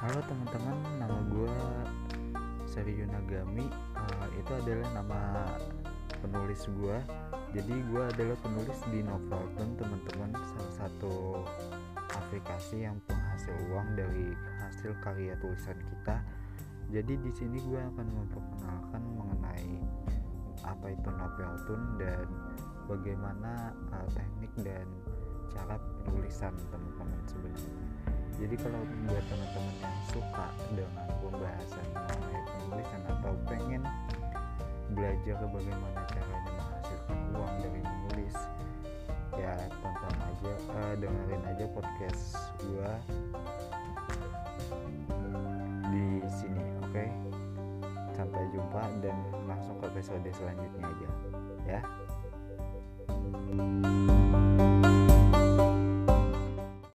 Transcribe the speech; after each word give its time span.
teman-teman, 0.00 0.76
nama 0.96 1.18
gue 1.28 1.56
Seri 2.64 3.04
Yunagami. 3.04 3.68
Uh, 3.92 4.26
itu 4.32 4.52
adalah 4.56 4.88
nama 4.96 5.20
penulis 6.24 6.64
gue. 6.72 6.96
Jadi 7.52 7.74
gue 7.92 8.02
adalah 8.08 8.36
penulis 8.40 8.80
di 8.88 9.04
Novelton, 9.04 9.76
teman-teman. 9.76 10.32
Salah 10.40 10.74
satu 10.80 11.44
aplikasi 12.16 12.88
yang 12.88 12.96
penghasil 13.04 13.52
uang 13.68 13.92
dari 13.92 14.32
hasil 14.64 14.96
karya 15.04 15.36
tulisan 15.36 15.76
kita. 15.76 16.24
Jadi 16.88 17.20
di 17.20 17.32
sini 17.36 17.60
gue 17.60 17.80
akan 17.92 18.06
memperkenalkan 18.08 19.02
mengenai 19.04 19.70
apa 20.64 20.86
itu 20.96 21.08
Novelton 21.12 22.00
dan 22.00 22.24
bagaimana 22.88 23.76
uh, 23.92 24.08
teknik 24.16 24.52
dan 24.64 24.88
cara 25.52 25.76
penulisan 26.08 26.56
teman-teman 26.72 27.20
jadi 28.40 28.56
kalau 28.56 28.80
buat 29.04 29.24
teman-teman 29.28 29.74
yang 29.84 29.98
suka 30.08 30.46
dengan 30.72 31.06
pembahasan 31.20 31.86
mengenai 31.92 32.40
penulisan 32.48 33.02
atau 33.04 33.32
pengen 33.44 33.82
belajar 34.96 35.36
bagaimana 35.44 36.00
caranya 36.08 36.50
menghasilkan 36.56 37.18
uang 37.36 37.54
dari 37.60 37.80
menulis 37.84 38.36
ya 39.36 39.52
tonton 39.84 40.16
aja 40.24 40.52
uh, 40.72 40.94
dengerin 40.96 41.42
aja 41.52 41.64
podcast 41.68 42.22
gua 42.64 42.92
di 45.92 46.04
sini 46.32 46.64
oke 46.80 46.90
okay? 46.96 47.08
sampai 48.16 48.42
jumpa 48.56 48.82
dan 49.04 49.16
langsung 49.44 49.76
ke 49.84 49.86
episode 49.92 50.30
selanjutnya 50.32 50.88
aja 50.88 51.08
ya 51.68 51.80